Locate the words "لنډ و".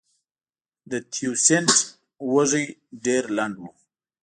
3.37-3.65